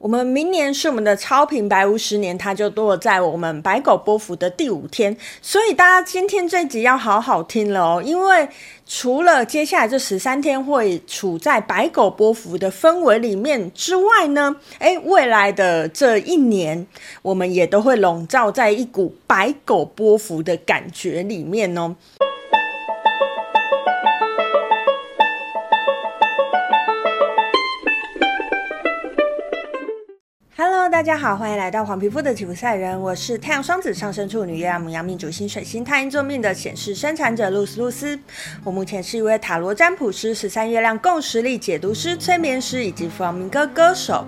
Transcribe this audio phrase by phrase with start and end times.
[0.00, 8.48] 我们明年是我们的超频白巫十年，它就落在我们白狗波幅的第五天，所以大家今天这集要好好听了哦，因为
[8.86, 16.86] 除了接下来这十三天会处在白狗波幅的氛围里面之外呢，诶，未来的这一年，
[17.20, 21.94] 我们也都会笼罩在一股白狗波幅的感觉里面哦。
[30.88, 38.18] 大家好，欢迎来到黄皮肤的吉普赛人，我是太阳双子上升处女月亮母羊命主星水星太阴座命的显示生产者露丝露丝。
[38.64, 44.26] 我目前是一位塔罗占卜师、十三月亮共识力解读师、催眠师以及弗朗明哥歌手。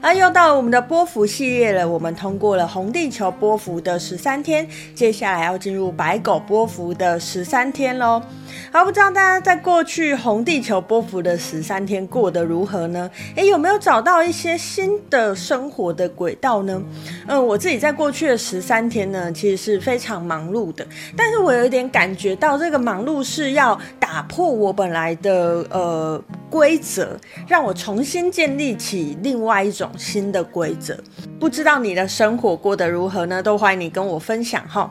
[0.00, 8.22] 而又到了我们的波幅系列了，我们通过了红地球波幅的十三天，接下来要进入白狗波幅的十三天喽。
[8.70, 13.10] 好，不知道大家在过去红地球波幅的十三天过得如何呢？
[13.36, 16.82] 诶，有没有找到一些新的生活的轨道呢？
[17.26, 20.86] 嗯，我自己在过去的十三天呢，其实是非常忙碌的，
[21.16, 26.22] 但是我有一点感觉到这个忙碌是要打破我本来的呃
[26.54, 30.96] 规则，让我重新建立起另外一种新的规则。
[31.40, 33.42] 不知道你的生活过得如何呢？
[33.42, 34.88] 都欢迎你跟我分享哈。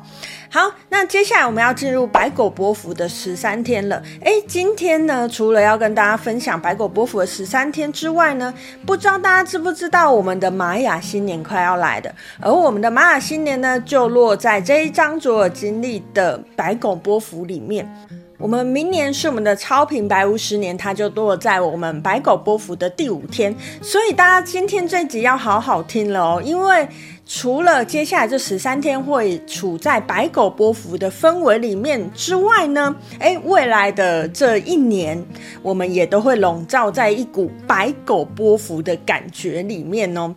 [0.49, 4.03] 好，那接下来我们要进入白狗波符的十三天了。
[4.25, 8.53] 诶，今天呢，除了要跟大家分享白狗波符的十三天之外呢，
[8.85, 17.89] 不知道大家知不知道我们的玛雅新年快要来的，而我们的玛雅新年呢，就落在这一张卓尔经历的白狗波符里面。
[18.39, 26.87] 我们明年是我们的超频白巫十年，它就落在我们白狗波幅的第五天，所以大家今天这集要好好听了哦，因为
[27.25, 35.23] 除了接下来这十三天会处在白狗波幅的氛围里面之外呢，诶，未来的这一年，
[35.61, 40.35] 我们也都会笼罩在一股白狗波幅的感觉里面哦。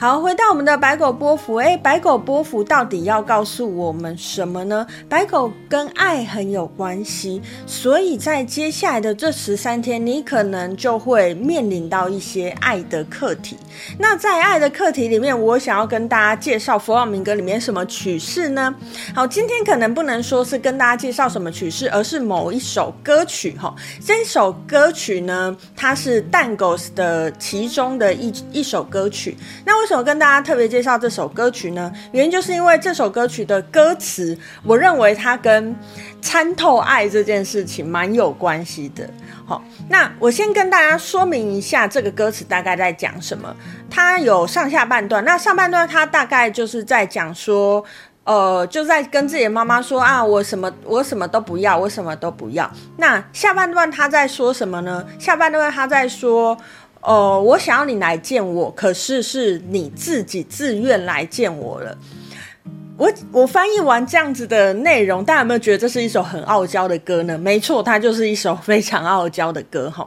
[0.00, 4.86] 好，回到我们的白狗波符，诶，白狗波幅到底要告诉我们什么呢？
[5.10, 13.58] 白狗跟爱很有关系，所以在接下来的这十三天，你可能就会面临到一些爱的课题。
[13.98, 18.74] 那在爱的课题里面，我想要跟大家介绍弗朗明哥里面什么曲式呢？
[19.14, 23.74] 好，今天可能不能说是跟大家介绍什么曲式，而是某一首歌曲哈。
[24.02, 29.36] 这首歌曲呢，它是蛋狗的其中的一一首歌曲。
[29.62, 31.92] 那为什么跟大家特别介绍这首歌曲呢？
[32.12, 35.74] 原因就是因为这首歌曲的歌词，我认为它跟
[36.22, 39.10] 参透爱这件事情蛮有关系的。
[39.44, 43.52] 好，那我先跟大家说明一下这个歌词大概在讲什么。
[43.90, 47.84] 它有上下半段，那上半段它大概就是在讲说，
[48.22, 52.70] 呃，就在跟自己的妈妈说啊，我什么我什么都不要，我什么都不要。
[52.96, 55.04] 那下半段他在说什么呢？
[55.18, 56.56] 下半段他在说。
[57.02, 61.96] 哦、我想要你来见我，可是是你自己自愿来见我了。
[63.00, 67.38] 我我翻译完这样子的内容，大家有没有觉得这是一首很傲娇的歌呢？
[67.38, 70.06] 没错，它就是一首非常傲娇的歌哈。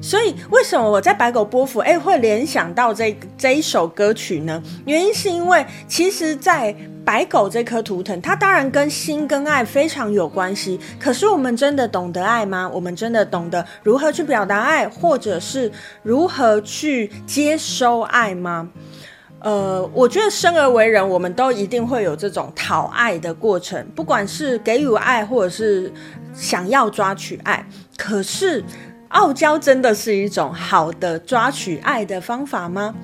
[0.00, 4.62] 所以为什么我在白狗波符诶会联想到这这一首歌曲呢？
[4.86, 6.74] 原因是因为其实，在
[7.04, 10.80] 白狗这颗图腾，它当然跟心跟爱非常有关系。
[10.98, 12.66] 可是我们真的懂得爱吗？
[12.72, 15.70] 我们真的懂得如何去表达爱，或者是
[16.02, 18.66] 如何去接收爱吗？
[19.40, 25.90] 呃，我觉得生而为人，我们都一定会有这种讨爱的过程，不管是给予爱，或者是
[26.34, 27.66] 想要抓取爱。
[27.96, 28.62] 可是，
[29.08, 32.94] 傲娇真的是一种好的抓取爱的方法吗？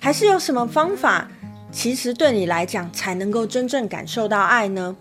[0.00, 1.28] 还是有什么方法，
[1.70, 4.96] 其实对你来讲才能够真正感受到爱呢？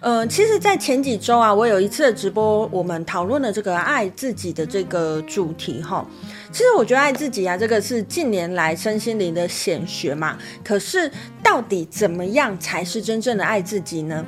[0.00, 6.06] 呃，其实，在前几周啊，我有一次的直播，我们讨论了这个爱自己的这个主题哈。
[6.52, 10.38] 其实我觉得爱自己啊，这个是近年来身心灵的显学嘛。
[10.62, 11.10] 可是，
[11.42, 14.24] 到底怎么样才是真正的爱自己呢？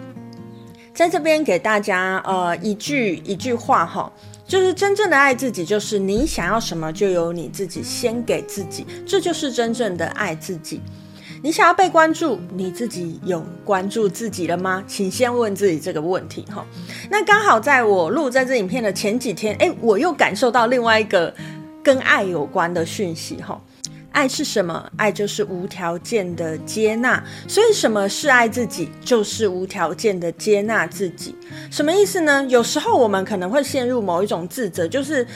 [0.92, 4.12] 在这边给大家呃一句一句话哈，
[4.44, 10.80] 就是真正的爱自己，就是你想要什么就由你自己先给自己，这就是真正的爱自己。
[11.42, 14.84] 你想要被关注，你自己有关注自己了吗？
[14.87, 16.66] 请先问自己这个问题哈。
[17.10, 21.34] 那刚好在我录这支影片的前几天，诶，我又感受到另外一个
[21.83, 23.59] 跟爱有关的讯息哈。
[24.13, 24.87] 爱是什么？
[24.97, 27.22] 爱就是无条件的接纳。
[27.48, 28.91] 所以什么是爱自己？
[29.03, 31.34] 就是无条件的接纳自己。
[31.71, 32.45] 什么意思呢？
[32.48, 35.27] 有时候我们可能会陷入某一种自责，就是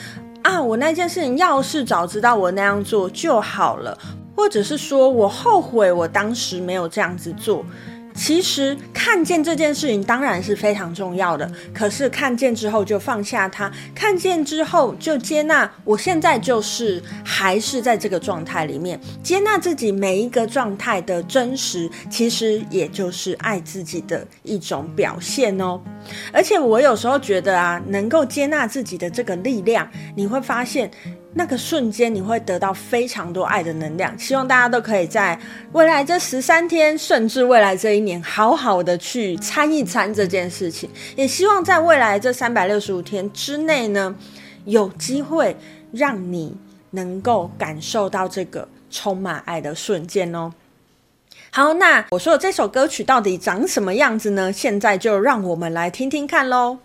[0.43, 3.97] 啊，我那件事情要是早知道我那样做就好了。
[4.35, 7.65] 或者是说我后悔我当时没有这样子做，
[8.13, 25.81] 其实看见这件事情当然是非常重要的，可是看见之后就放下它，看见之后就接纳，我现在就是还是在这个状态里面，接纳自己每一个状态的真实，其实也就是爱自己的一种表现哦。
[26.31, 30.89] 而且我有时候觉得啊，能够接纳自己的这个力量，你会发现。
[31.37, 34.17] 那个瞬间，你会得到非常多爱的能量。
[34.17, 35.37] 希望大家都可以在
[35.73, 40.89] 未来这十三天，甚至未来这一年，好好的去参一参这件事情。
[41.17, 44.15] 也希望在未来这三百六十五天之内呢，
[44.63, 45.55] 有机会
[45.91, 46.55] 让你
[46.91, 50.53] 能够感受到这个充满爱的瞬间哦。
[51.51, 54.53] 好，那我说的这首歌曲到底长什么样子呢？
[54.53, 56.77] 现在就让我们来听听看喽。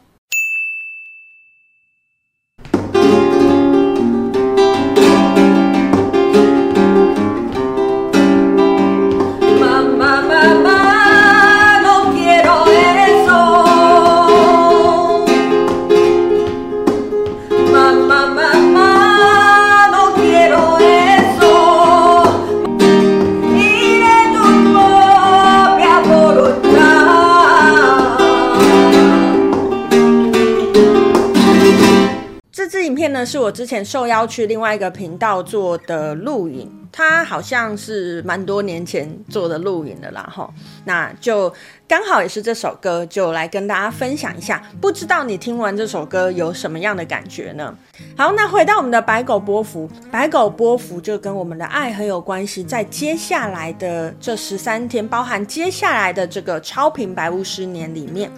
[32.90, 40.52] 影片呢是我之前受邀去另外一个频道做的录影，他好像是蛮多年前做的录影的啦，哈，
[40.84, 41.52] 那就。
[41.90, 44.62] 刚好也是这首歌，就来跟大家分享一下。
[44.80, 47.76] 不知道你听完这首歌有什么样的感觉呢？
[48.16, 52.62] 好，那回到我们的白狗波符，白狗波符就跟我们的爱很有关系。
[52.62, 58.30] 在接下来的这十三天，包含接下来的这个超频白巫师年里面，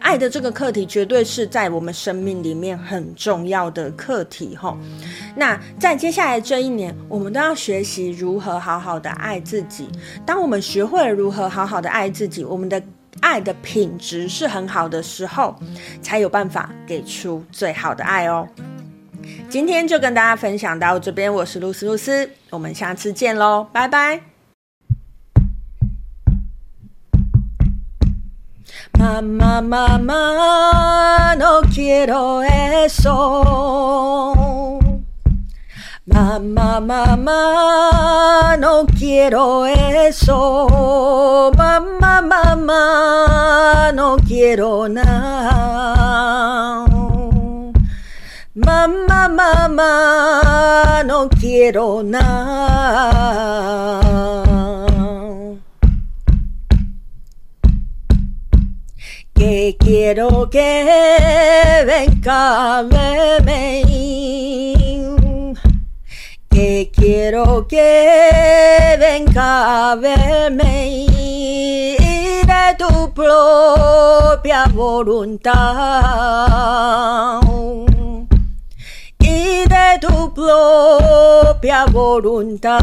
[0.00, 4.56] 爱的这个课题绝对是在我们生命里面很重要的课题。
[4.56, 4.76] 吼，
[5.36, 9.88] 那在接下来这一年，我们都要学习如何好好的爱自己。
[10.24, 12.82] 当我们学会了如何好好的爱自己，我们的
[13.20, 15.56] 爱的品质是很好的时候，
[16.02, 18.46] 才有办法给出最好的爱哦。
[19.48, 24.20] 今天就跟大家分享到这边，我是露丝露丝，我们下次见喽，拜拜。
[28.98, 34.35] 妈妈妈妈，no quiero eso。
[36.08, 41.50] 妈妈妈妈，no quiero eso。
[41.56, 45.02] 妈妈妈妈，no quiero now。
[48.54, 52.20] 妈妈妈妈，no quiero now。
[59.34, 62.82] Que quiero que venga
[66.56, 75.52] Que quiero que venga a verme y de tu propia voluntad.
[79.18, 82.80] Y de tu propia voluntad.